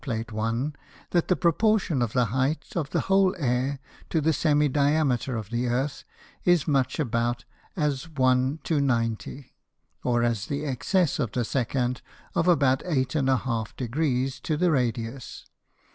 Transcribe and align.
Plate 0.03 0.29
1._ 0.29 0.73
that 1.11 1.27
the 1.27 1.35
proportion 1.35 2.01
of 2.01 2.13
the 2.13 2.25
height 2.33 2.75
of 2.75 2.89
the 2.89 3.01
whole 3.01 3.35
Air, 3.37 3.77
to 4.09 4.19
the 4.19 4.33
Semi 4.33 4.67
diameter 4.67 5.37
of 5.37 5.51
the 5.51 5.67
Earth, 5.67 6.05
is 6.43 6.67
much 6.67 6.99
about, 6.99 7.45
as 7.77 8.09
1 8.09 8.61
to 8.63 8.81
90, 8.81 9.53
or 10.03 10.23
as 10.23 10.47
the 10.47 10.65
excess 10.65 11.19
of 11.19 11.33
the 11.33 11.45
Secant 11.45 12.01
of 12.33 12.47
about 12.47 12.79
8½ 12.79 13.75
Degrees 13.75 14.39
to 14.39 14.57
the 14.57 14.71
Radius. 14.71 15.45